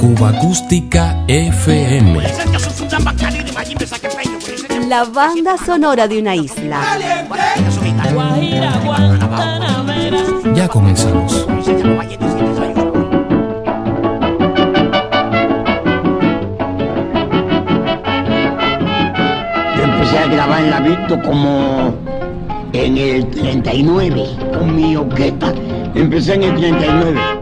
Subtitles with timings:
[0.00, 2.20] Cuba Acústica FM.
[4.88, 6.80] La banda sonora de una isla.
[10.56, 11.46] Ya comenzamos.
[19.76, 21.94] Yo empecé a grabar en la Victo como
[22.72, 25.54] en el 39 con mi orquesta.
[25.94, 27.41] Empecé en el 39.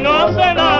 [0.00, 0.77] No hace nada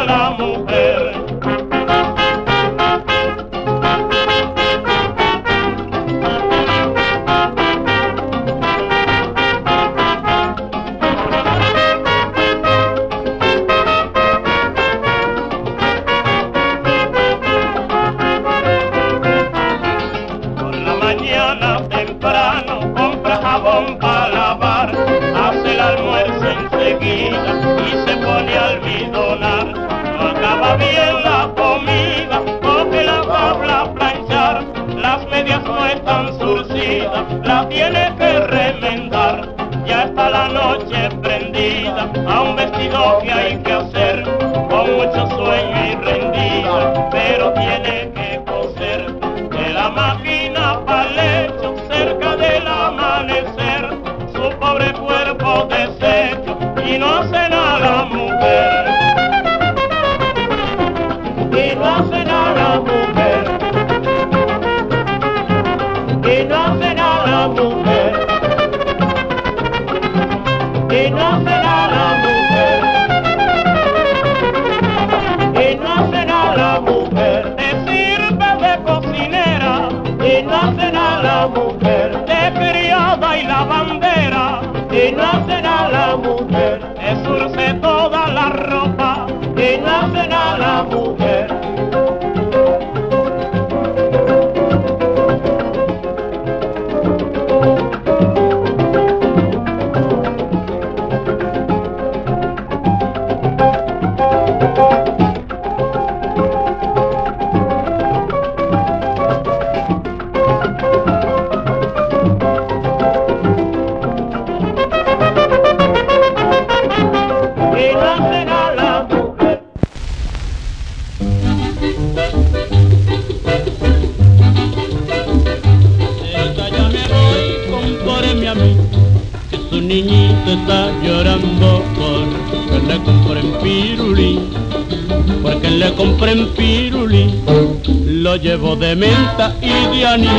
[138.89, 140.31] de menta y de anís,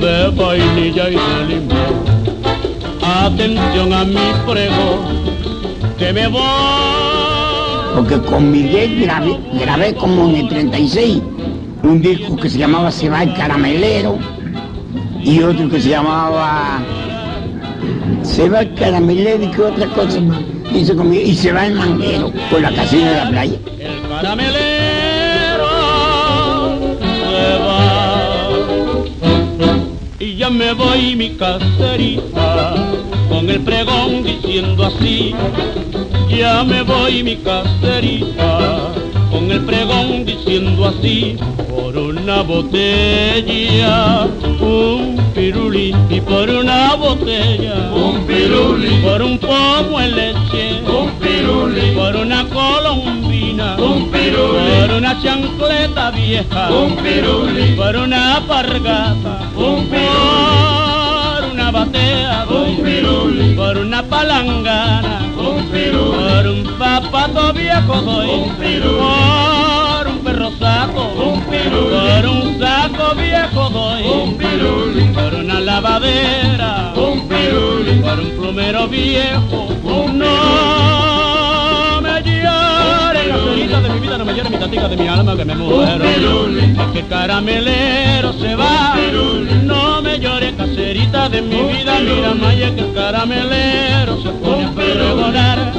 [0.00, 1.94] de vainilla y de limón.
[3.02, 5.04] Atención a mi prego,
[5.98, 6.40] que me voy.
[7.94, 11.20] Porque con Miguel grabé, grabé como en el 36
[11.82, 14.18] un disco que se llamaba Se va el caramelero
[15.22, 16.78] y otro que se llamaba
[18.22, 20.20] Se va el caramelero y que otra cosa.
[20.72, 23.58] Hizo y se va el manguero por la casina de la playa.
[23.78, 24.75] El caramelero
[30.46, 32.74] ya me voy mi caserita
[33.28, 35.34] con el pregón diciendo así.
[36.28, 38.92] Ya me voy mi caserita
[39.32, 41.36] con el pregón diciendo así.
[41.68, 44.28] Por una botella
[44.60, 49.02] un pirulí y por una botella un pirulí.
[49.02, 51.90] por un pomo en leche un pirulí.
[51.96, 53.25] por una colombina
[53.64, 60.66] un piruli, por una chancleta vieja, un piruli, por una pargata, un piruli,
[61.40, 68.28] por una batea, un piruli, por una palangana, un piruli, por un zapato viejo doy,
[68.30, 68.98] Un piruli.
[68.98, 71.96] por un perro saco, Un piruli.
[71.96, 78.86] por un saco viejo doy, un piruli, por una lavadera, un piruli, por un plumero
[78.86, 81.05] viejo, Un no
[84.26, 86.04] me llore mi tatica de mi alma que me muero.
[86.04, 88.96] Es que el caramelero se va,
[89.62, 94.72] no me llore caserita de mi vida, mira Maya que el caramelero se pone a
[94.72, 95.72] pregonar.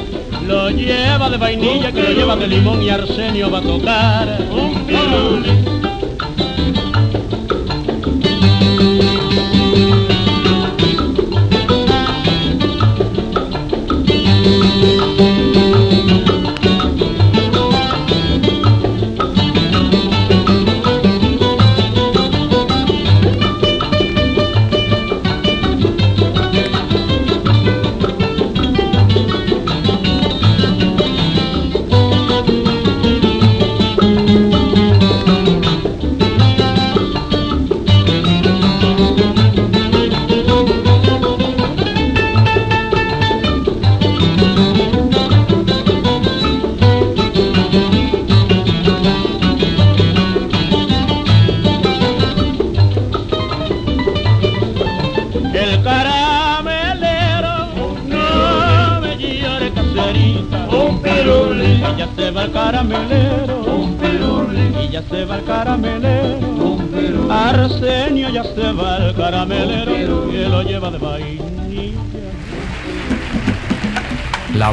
[0.48, 4.40] Lo lleva de vainilla, que lo lleva de limón y arsenio va a tocar.
[4.50, 5.76] un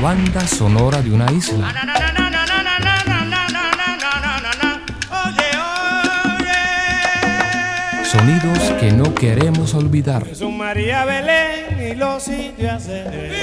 [0.05, 1.73] banda sonora de una isla.
[8.05, 10.27] Sonidos que no queremos olvidar.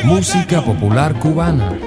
[0.03, 1.79] Música popular cubana.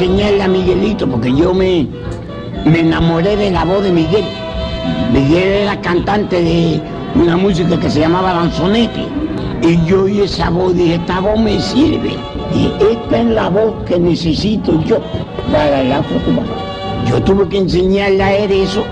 [0.00, 1.86] Enseñarle a Miguelito porque yo me,
[2.64, 4.24] me enamoré de la voz de Miguel.
[5.12, 6.80] Miguel era cantante de
[7.14, 9.04] una música que se llamaba Danzonete.
[9.62, 12.14] Y yo oí esa voz, dije, esta voz me sirve.
[12.54, 15.00] Y esta es la voz que necesito yo
[15.52, 16.48] para afro cubano.
[17.06, 18.82] Yo tuve que enseñarle a él eso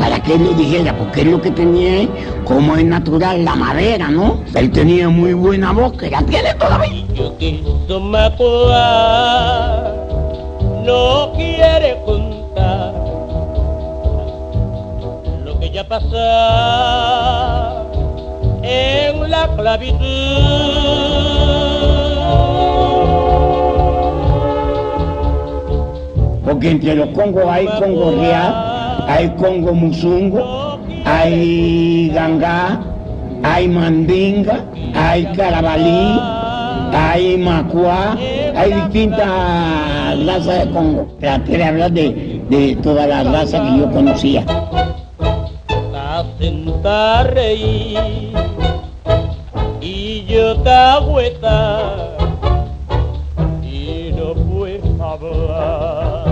[0.00, 2.08] para que él le dijera, porque él lo que tenía
[2.44, 4.40] como es natural, la madera, ¿no?
[4.54, 7.04] Él tenía muy buena voz, que la tiene todavía.
[7.14, 8.00] Yo
[10.86, 12.94] no quiere contar
[15.44, 17.82] lo que ya pasa
[18.62, 19.96] en la clavitud.
[26.44, 32.80] Porque entre los congos hay congo real, hay congo musungo, hay gangá,
[33.42, 34.60] hay mandinga,
[34.94, 36.20] hay carabalí,
[36.92, 38.16] hay macuá,
[38.56, 41.06] hay distintas razas de congo.
[41.20, 44.44] Traté de hablar de, de todas las razas que yo conocía.
[49.80, 52.16] y yo te agüeta
[53.62, 56.24] y no puedo hablar.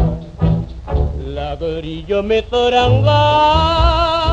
[1.27, 4.24] La grillo me zoranga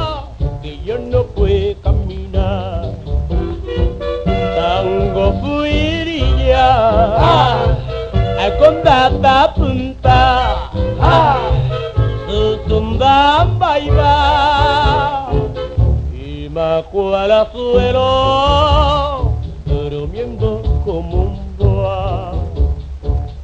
[8.62, 10.70] condata punta.
[12.28, 15.30] Tutumbam baiba.
[16.14, 19.34] Y macual al suelo
[19.66, 22.34] durmiendo como un boa.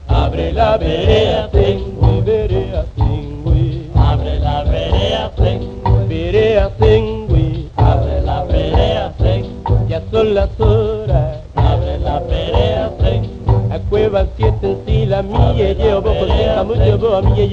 [0.07, 3.51] Abre la vereda tengo vereda tengo
[3.95, 7.35] abre la vereda tengo vereda tengo
[7.77, 11.37] abre la vereda tengo ya son las horas.
[11.55, 14.77] Abre la vereda tengo a cueva siete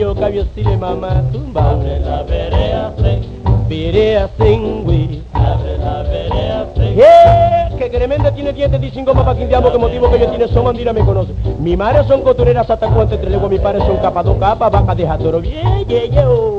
[0.05, 1.71] los cabios y le mamá tumba.
[1.71, 2.93] Abre la verea,
[3.69, 4.31] verea,
[4.85, 5.23] güey.
[5.33, 10.21] Abre la verea, Yeah, que Gremenda tiene dientes de cinco mapas quindiamos que motivo que
[10.21, 11.33] yo tiene son me conoce.
[11.59, 14.95] Mi madre son costureras hasta cuánto entre luego mi padre son capas, dos capas, vaca
[14.95, 15.41] de jatoro.
[15.41, 16.59] Bien, yeah, yo.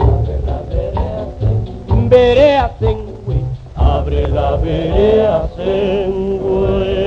[2.10, 3.40] Verea, güey.
[3.76, 7.05] Abre la verea, güey.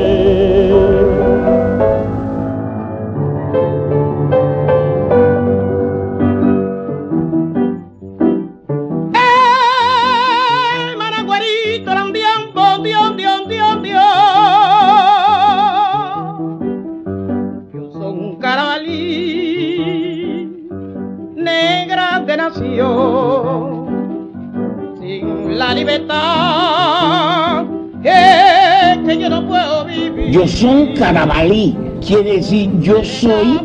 [25.00, 27.64] Sin la libertad
[28.02, 30.30] que yo no puedo vivir.
[30.30, 31.75] Yo soy carabalí,
[32.06, 33.58] quiere decir yo soy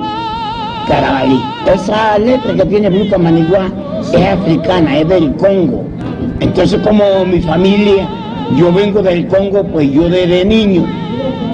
[0.88, 1.42] carabalí.
[1.74, 3.70] Esa letra que tiene Bruca Manigua
[4.14, 5.84] es africana, es del Congo.
[6.40, 8.08] Entonces como mi familia,
[8.56, 10.86] yo vengo del Congo, pues yo desde niño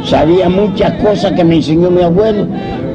[0.05, 2.45] sabía muchas cosas que me enseñó mi abuelo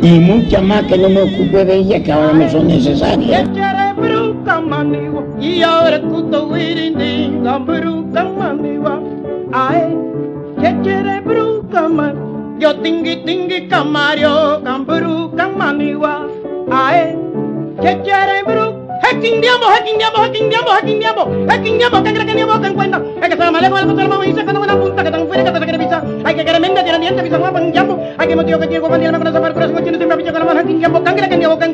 [0.03, 3.49] y muchas más que no me ocupé de ellas que ahora me son necesarias.
[5.45, 8.99] Y ahora cuto wirindinga bruca mamiwa.
[9.53, 9.95] Ay,
[10.59, 12.57] que quiere bruca man.
[12.59, 16.27] Yo tingi tingi camario, cambruca maniwa.
[16.73, 17.19] Ay,
[17.83, 18.84] que quiere bruca
[19.41, 22.27] diamo, hacking diamo, hacking diamo, hacking diamo, hacking diamo, que cree
[22.61, 23.03] que encuentra.
[23.23, 23.81] Es que se me lejos
[24.77, 26.05] punta que tan que te quiere pisar.
[26.25, 27.39] Hay que querer tiene diente, pisa.
[28.19, 29.01] Hay que motivo con
[31.11, 31.73] mano que diamo que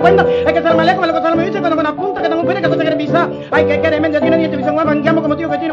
[1.63, 3.31] que no una punta que tan fuera que te quiere pisar.
[3.51, 4.73] Hay que querer tiene diente, pisa
[5.03, 5.73] diamo, como motivo que tiene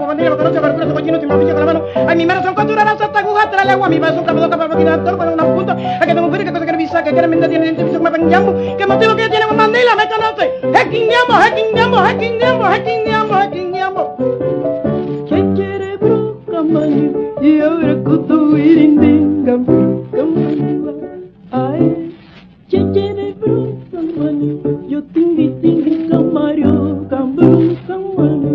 [1.19, 2.15] siempre picha con la mano.
[2.15, 3.21] Mi mano son costuradas hasta
[3.65, 3.99] lengua, mi
[5.33, 5.75] una punta.
[5.75, 7.99] Que tan fuera que te quiere pisar, que quiere tiene diente, pisa
[8.29, 8.53] diamo.
[8.77, 10.53] Que motivo que tiene mandila me conoce.
[22.69, 23.27] Kekere
[24.89, 28.53] yo tingi tingi kamario kambru kamani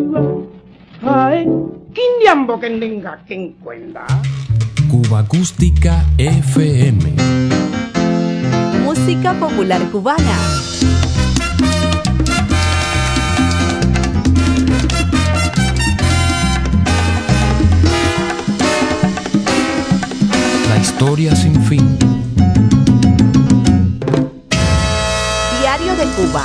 [1.07, 1.47] ai
[1.95, 4.05] kinyambo kendinga kinkwenda
[4.91, 6.99] Cuba Acústica FM
[8.85, 10.52] Música popular cubana
[21.03, 21.99] historia sin fin.
[25.59, 26.45] Diario de Cuba.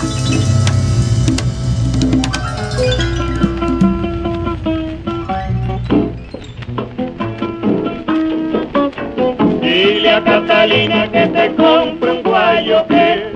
[9.62, 13.32] Dile a Catalina que te compre un guayo que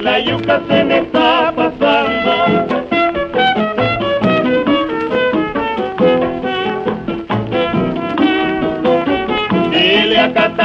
[0.00, 1.52] la yuca se me está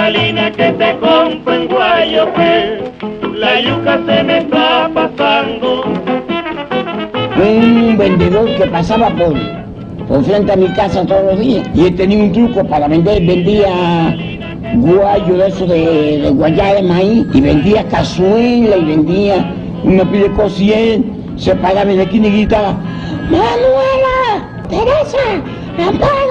[0.08, 2.82] Catalina que te compro en Guayo que
[3.38, 5.84] la yuca se me está pasando.
[7.36, 11.68] Un vendedor que pasaba por, frente a mi casa todos los días.
[11.76, 14.16] Y él tenía un truco para vender, vendía
[14.76, 20.30] guayo de eso de, de guayá de maíz y vendía cazuela y vendía una pile
[20.30, 21.04] de
[21.36, 22.78] se paraba en la esquina y gritaba
[23.30, 25.18] Manuela, Teresa,
[25.86, 26.27] Amparo,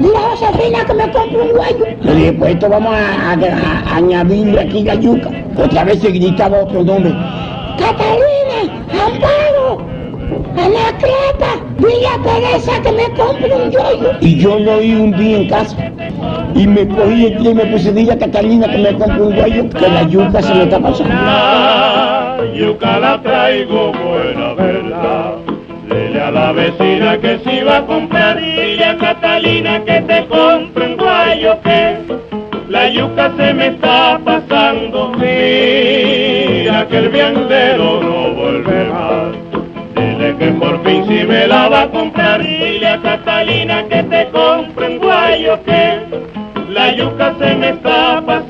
[0.00, 1.84] Mira, Josefina, que me compro un guayo.
[2.02, 3.32] Le dije, pues esto vamos a,
[3.94, 5.30] añadirle aquí la yuca.
[5.56, 7.12] Otra vez se gritaba otro nombre.
[7.78, 9.82] Catalina, Amparo,
[10.56, 14.10] Anacleta, dile a Teresa que me compre un yoyo.
[14.20, 15.76] Y yo lo oí un día en casa.
[16.54, 19.68] Y me cogí el y me puse, dile a Catalina que me compre un guayo,
[19.70, 21.14] que la yuca se me está pasando.
[21.14, 25.34] La yuca la traigo buena, ¿verdad?
[25.88, 30.96] Dile a la vecina que si va a comprar, a Catalina que te compre un
[30.98, 31.96] guayo que
[32.68, 35.12] la yuca se me está pasando.
[35.16, 39.32] Mira que el viandero no vuelve más.
[39.96, 44.28] Dile que por fin si me la va a comprar, dile a Catalina que te
[44.28, 46.00] compre un guayo que
[46.68, 48.47] la yuca se me está pasando.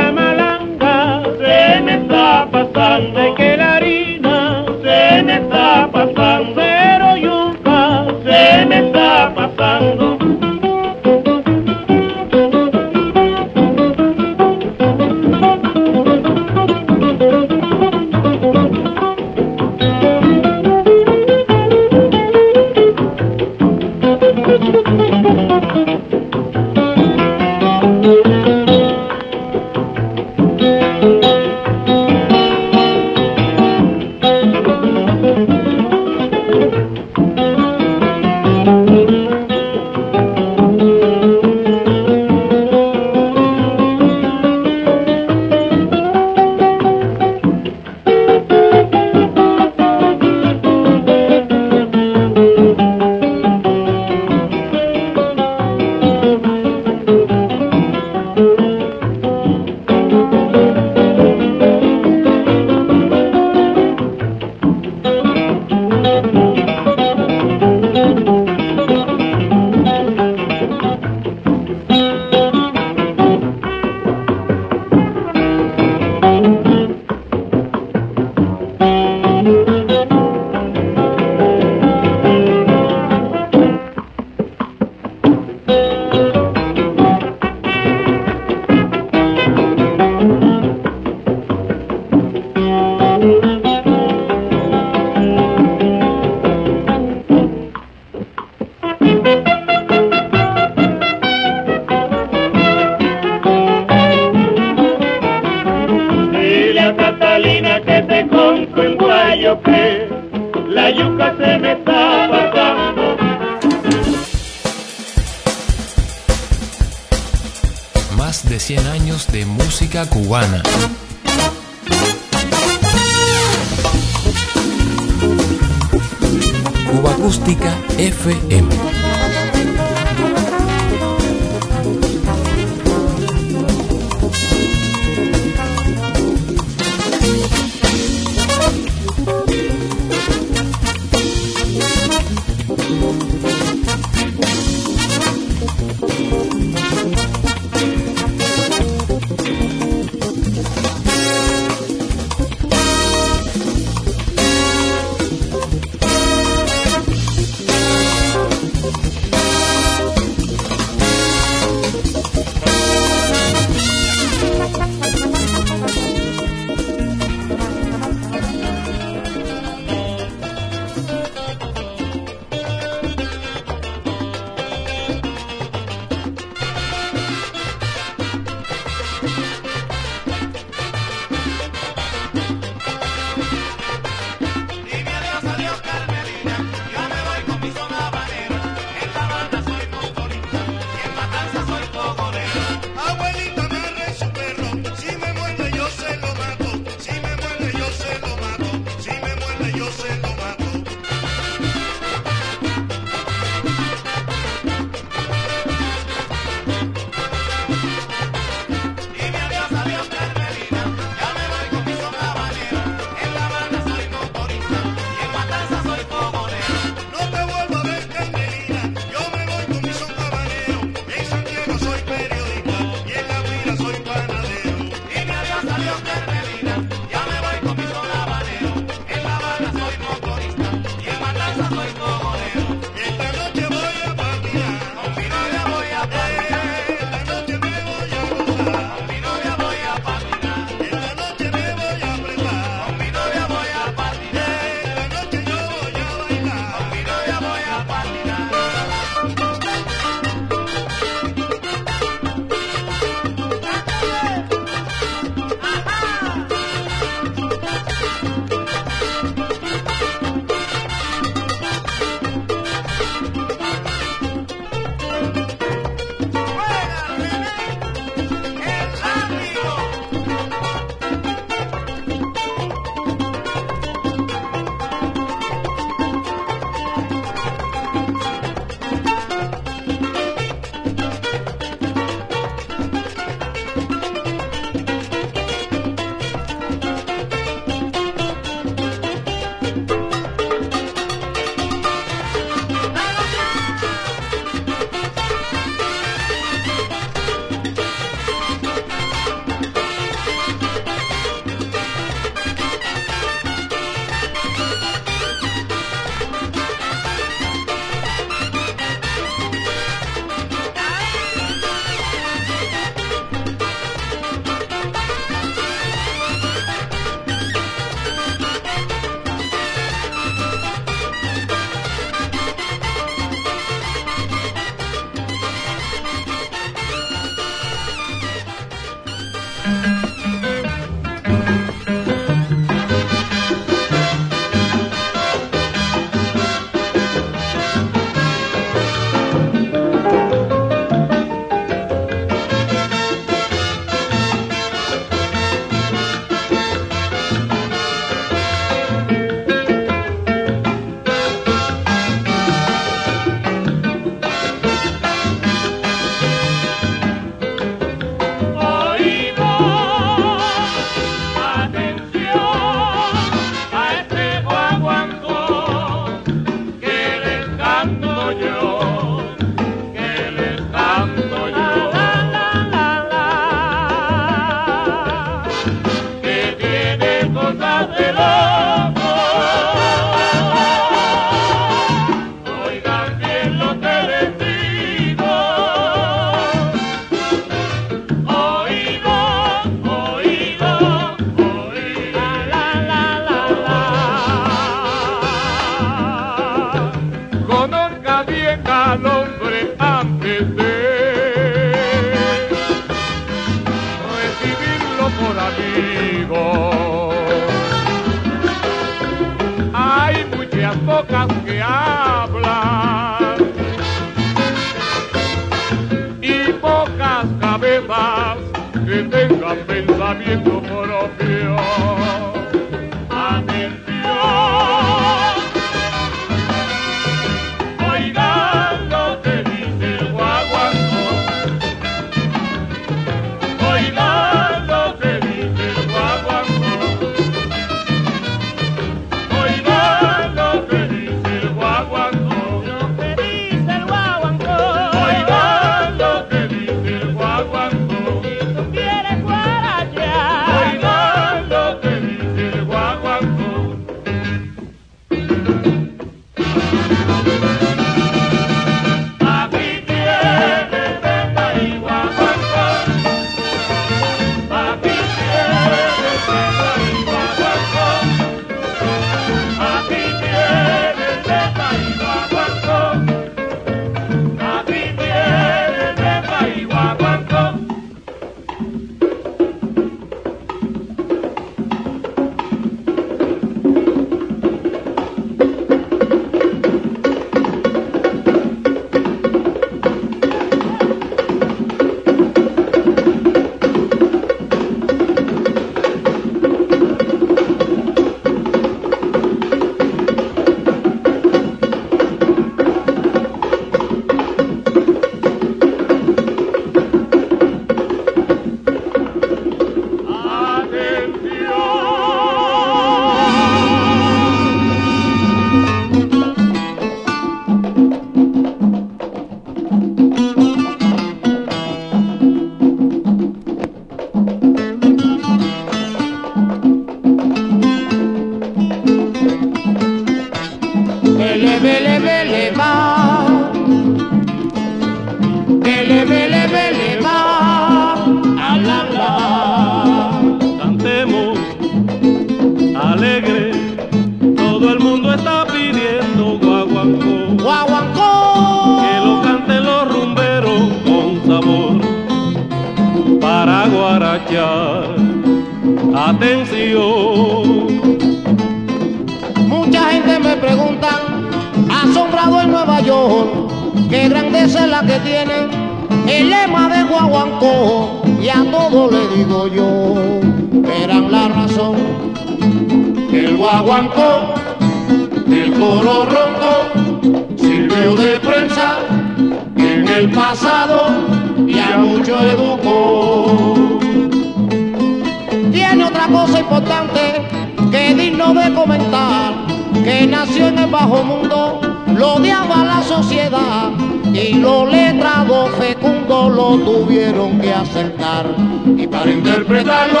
[598.76, 600.00] Y para interpretarlo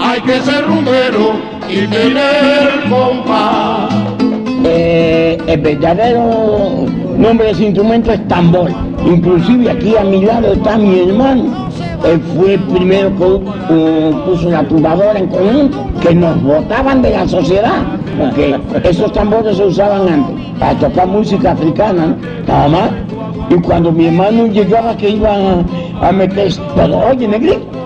[0.00, 1.32] hay que ser rumbero
[1.68, 3.94] y tener compás.
[4.64, 8.70] Eh, el verdadero nombre de ese instrumento es tambor.
[9.06, 11.68] Inclusive aquí a mi lado está mi hermano.
[12.04, 17.26] Él fue el primero que puso la tumbadora en conjunto, que nos botaban de la
[17.26, 17.82] sociedad,
[18.18, 22.16] porque esos tambores se usaban antes para tocar música africana, ¿no?
[22.46, 23.05] nada más.
[23.48, 27.76] Y cuando mi hermano llegaba que iba a, a meterse, pero oye, negrito,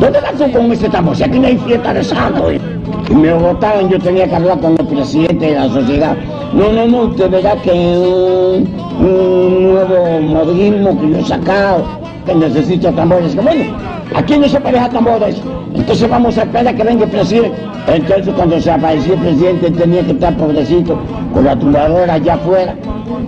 [0.00, 1.16] ¿Dónde vas tú con ese tambor?
[1.16, 2.52] Si aquí no hay fiesta de santo.
[2.52, 6.16] Y me votaban, yo tenía que hablar con el presidente de la sociedad.
[6.52, 11.84] No, no, no, usted verá que un, un nuevo modismo que yo he sacado,
[12.26, 13.36] que necesito tambores.
[13.36, 13.76] Bueno,
[14.16, 15.40] aquí no se pareja tambores.
[15.74, 17.56] Entonces vamos a esperar que venga el presidente.
[17.86, 20.98] Entonces cuando se apareció el presidente, tenía que estar pobrecito
[21.32, 22.74] con la tumbadora allá afuera.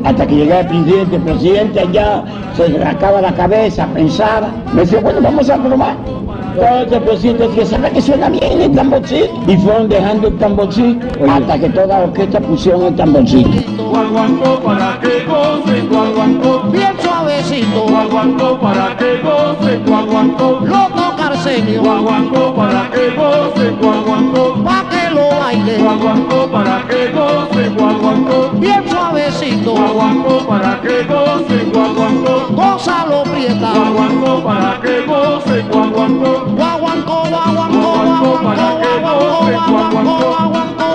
[0.04, 2.24] Hasta que llegara el presidente, el presidente allá
[2.56, 4.48] se rascaba la cabeza, pensaba.
[4.72, 5.96] Me decía, bueno, vamos a probar.
[6.56, 9.28] Entonces el presidente decía, ¿sabe que suena bien el tamborcito?
[9.46, 13.50] Y fueron dejando el tamborcito hasta que toda la orquesta pusieron el tamborcito.
[13.90, 16.62] Guaguancó para que goce, guaguancó.
[16.70, 20.60] Bien suavecito, Guaguancó para que goce, guaguancó.
[20.64, 24.64] lo toca Arsenio, Guaguancó para que goce, guaguancó.
[24.64, 25.78] pa' que lo baile.
[25.78, 28.50] Guaguancó para que goce, guaguancó.
[28.54, 28.82] Bien
[29.36, 32.46] suavecito, Guaguancó para que goce, guaguancó.
[32.50, 33.72] gózalo prieta.
[33.72, 36.46] Guaguancó para que goce, guaguancó.
[36.56, 40.16] Guaguancó, guaguancó, Guaguancó para que goce, guaguancó,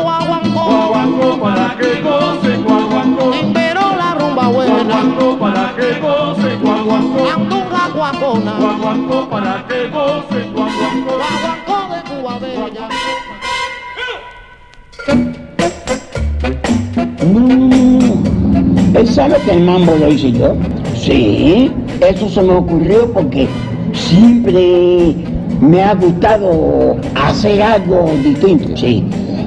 [0.04, 0.62] guaguancó.
[0.64, 3.32] guaguancó, para que goce, guaguancó.
[3.54, 7.30] Pero la rumba buena, Guaguancó para que goce, guaguancó.
[7.30, 11.12] andunga guapona, Guaguancó para que goce, guaguancó.
[11.18, 12.90] guaguancó de Cuba Bella.
[19.02, 20.54] ¿Usted sabe que el mambo lo hice yo?
[20.94, 21.72] Sí,
[22.08, 23.48] eso se me ocurrió porque
[23.94, 25.16] siempre
[25.60, 29.04] me ha gustado hacer algo distinto, sí.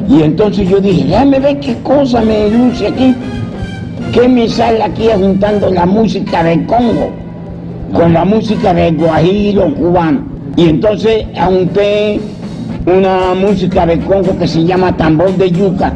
[0.08, 3.14] Y entonces yo dije, déjame ver qué cosa me luce aquí.
[4.12, 7.10] ¿Qué me sale aquí juntando la música del Congo
[7.92, 10.24] con la música del Guajiro cubano?
[10.56, 12.18] Y entonces junté
[12.86, 15.94] una música del Congo que se llama tambor de yuca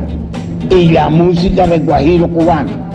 [0.71, 2.88] y la música del Guajiro cubano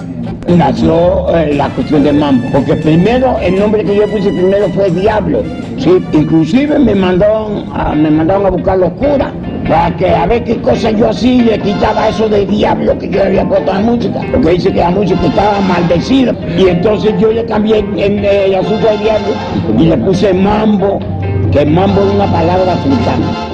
[0.47, 2.47] nació eh, la cuestión del mambo.
[2.51, 5.43] Porque primero, el nombre que yo puse primero fue Diablo.
[5.77, 9.31] Sí, inclusive me mandaron, a, me mandaron a buscar los curas
[9.67, 13.23] para que a ver qué cosa yo así le quitaba eso de diablo que yo
[13.23, 16.35] había puesto la música, porque dice que la música estaba maldecida.
[16.57, 19.33] Y entonces yo le cambié el, el asunto de diablo
[19.77, 20.99] y le puse mambo,
[21.51, 23.53] que mambo es una palabra africana.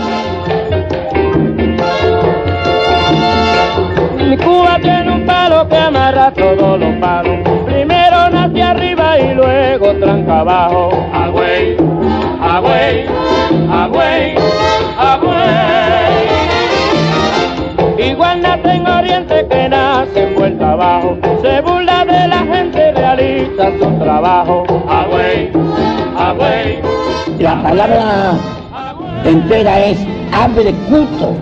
[4.30, 4.38] Mi
[4.82, 5.26] tiene un
[5.68, 7.40] que amarra todos los palos.
[7.66, 10.90] Primero nace arriba y luego tranca abajo.
[11.14, 11.76] Agüey,
[12.42, 13.06] agüey,
[13.70, 14.36] agüey,
[14.98, 15.40] agüey.
[18.12, 21.18] Igual nace en Oriente que nace en Puerta Abajo.
[21.42, 24.64] Se burla de la gente, realiza su trabajo.
[24.88, 25.52] Agüey,
[26.18, 26.80] agüey.
[27.40, 28.34] La palabra
[29.26, 30.00] entera es
[30.32, 31.36] abre cuto,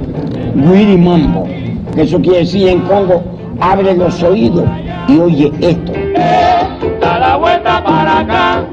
[0.56, 1.48] Willy Mambo.
[1.94, 3.24] Que eso quiere decir en Congo,
[3.60, 4.65] abre los oídos
[5.08, 5.91] y oye esto.
[5.96, 8.65] Eh, da la vuelta para acá,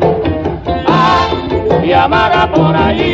[0.89, 1.29] ah,
[1.85, 3.14] y amaga por allí.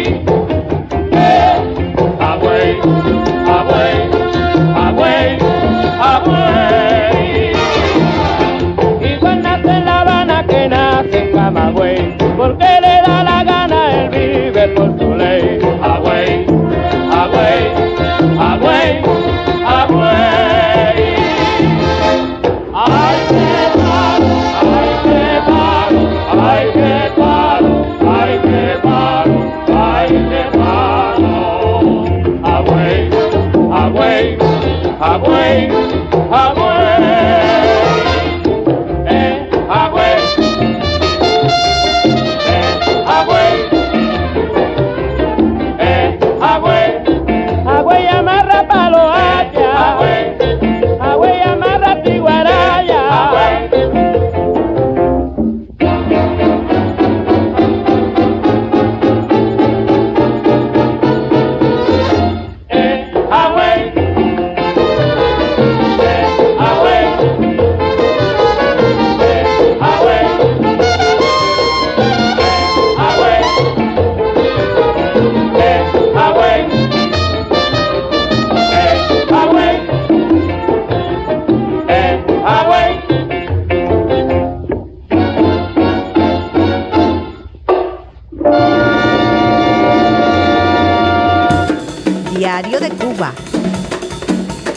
[92.63, 93.33] De Cuba.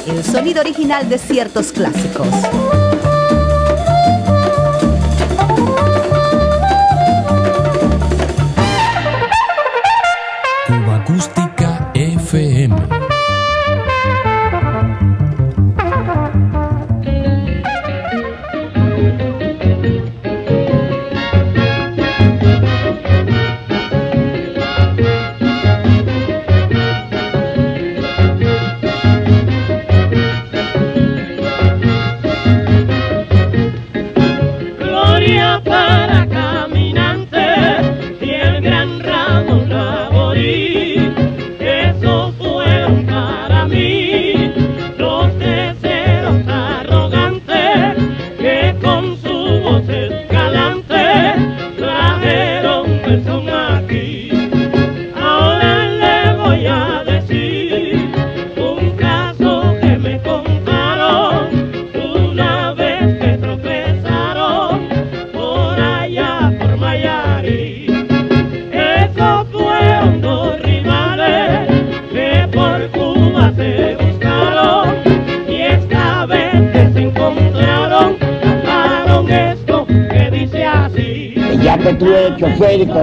[0.07, 2.27] El sonido original de ciertos clásicos.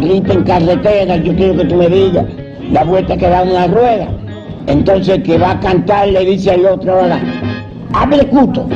[0.01, 2.25] carrito en carretera, yo quiero que tú me digas
[2.73, 4.09] la vuelta que da una rueda.
[4.67, 7.21] Entonces que va a cantar le dice al otro ahora,
[7.93, 8.67] abre cuto,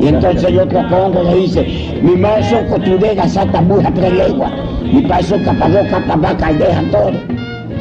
[0.00, 1.66] Y entonces el otro congo le dice,
[2.02, 4.52] mi madre son costureras, sata buja, tres leguas,
[4.92, 7.12] mi padre son capadoca, tabaca, deja todo.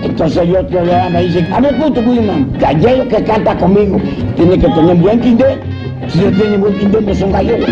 [0.03, 3.97] Entonces el otro le habla y dice, abre cuto, Guimán, gallego que canta conmigo,
[4.35, 5.59] tiene que tener un buen quindel,
[6.07, 7.69] si no tiene buen quindel, pues son gallegos.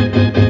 [0.00, 0.49] Diario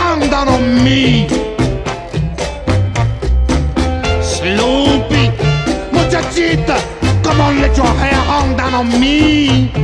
[0.00, 1.26] come down on me.
[4.32, 5.24] Sloopy,
[5.92, 6.76] muchachita,
[7.22, 9.79] come on, let your eh, hair hang down on me.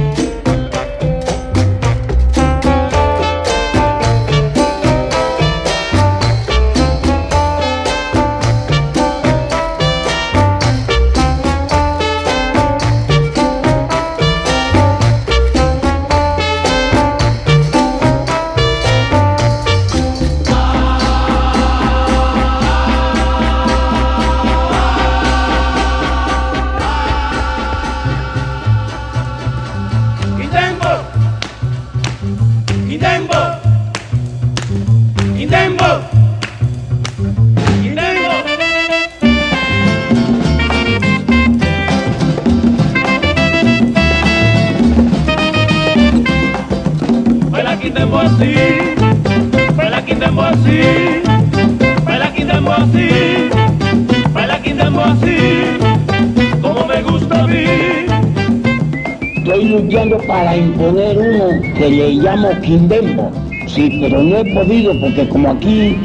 [62.66, 63.30] Quindembo.
[63.68, 65.96] Sí, pero no he podido porque como aquí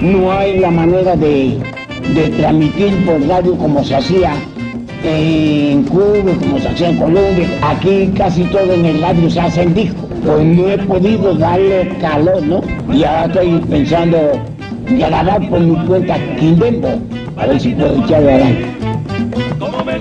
[0.00, 1.58] no hay la manera de,
[2.36, 4.34] transmitir por radio como se hacía
[5.04, 9.62] en Cuba, como se hacía en Colombia, aquí casi todo en el radio se hace
[9.62, 10.08] en disco.
[10.24, 12.60] Pues no he podido darle calor, ¿no?
[12.92, 14.18] Y ahora estoy pensando
[14.90, 17.00] grabar por mi cuenta Quindembo,
[17.40, 18.66] a ver si adelante.
[19.58, 19.98] Como me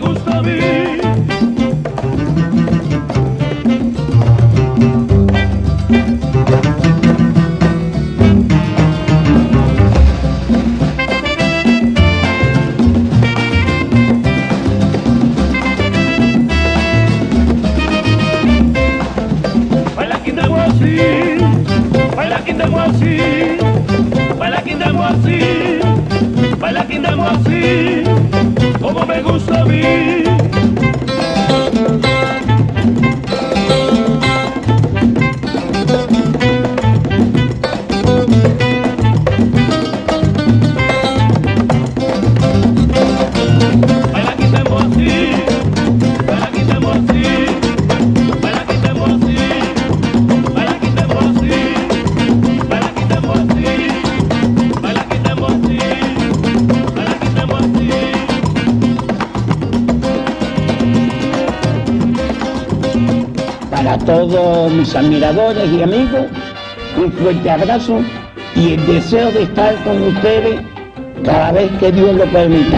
[63.90, 66.28] para todos mis admiradores y amigos,
[66.96, 68.02] un fuerte abrazo
[68.56, 70.62] y el deseo de estar con ustedes
[71.26, 72.78] cada vez que Dios lo permita.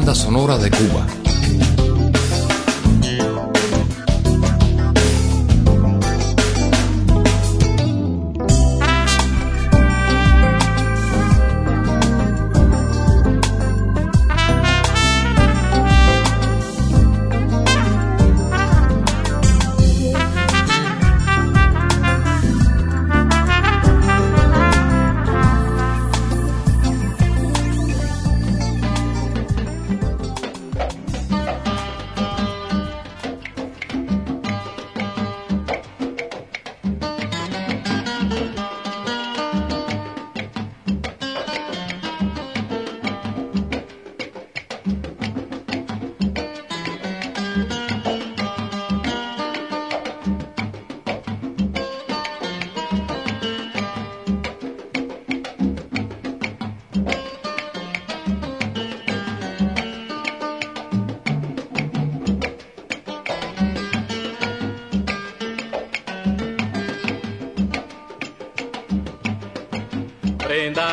[0.00, 1.19] banda sonora de Cuba.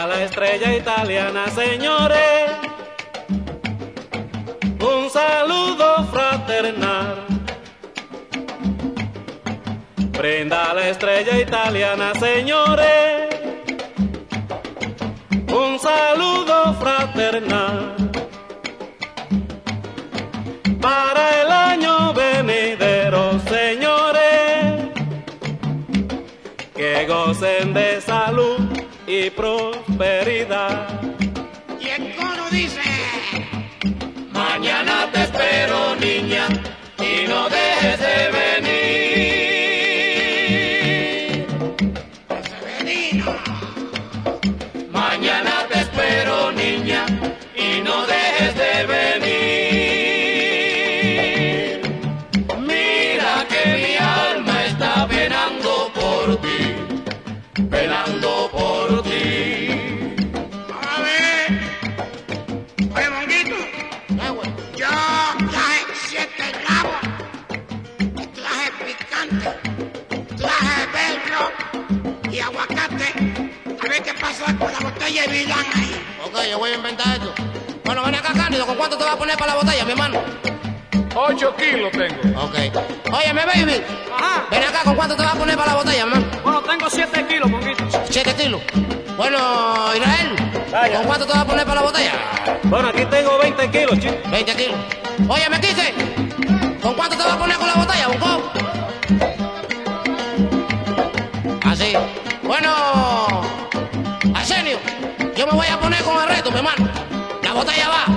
[0.07, 2.51] La estrella italiana, señores.
[4.79, 7.25] Un saludo fraternal.
[10.13, 13.27] Prenda la estrella italiana, señores.
[15.63, 17.95] Un saludo fraternal.
[20.81, 24.89] Para el año venidero, señores.
[26.75, 28.59] Que gocen de salud
[29.07, 29.86] y prosperidad.
[31.79, 32.81] Y el coro dice,
[34.31, 36.45] Mañana te espero, niña,
[79.07, 80.19] vas a poner para la botella, mi hermano?
[81.15, 82.41] 8 kilos tengo.
[82.43, 82.55] Ok.
[83.13, 83.83] Óyeme, baby.
[84.51, 86.41] Ven acá, ¿con cuánto te vas a poner para la botella, mi hermano?
[86.43, 87.85] Bueno, tengo 7 kilos, Monguito.
[88.09, 88.61] Siete kilos.
[89.15, 89.37] Bueno,
[89.95, 90.35] Israel,
[90.71, 90.97] Vaya.
[90.97, 92.13] ¿con cuánto te vas a poner para la botella?
[92.63, 94.15] Bueno, aquí tengo 20 kilos, chico.
[94.29, 94.75] 20 kilos.
[95.27, 95.93] Óyeme, Quique,
[96.81, 98.51] ¿con cuánto te vas a poner con la botella, Bunco?
[101.65, 101.93] Así.
[102.43, 103.41] Bueno,
[104.35, 104.77] Arsenio,
[105.35, 106.87] yo me voy a poner con el reto, mi hermano.
[107.41, 108.16] La botella va.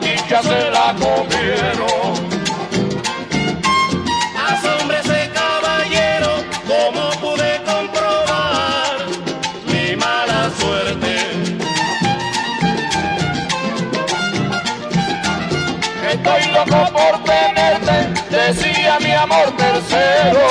[0.00, 2.30] Buscar, la chicha se la comieron.
[4.48, 9.06] Asómbrese caballero, como pude comprobar
[9.66, 11.16] mi mala suerte.
[16.10, 17.96] Estoy loco por tenerte,
[18.30, 20.49] decía mi amor tercero.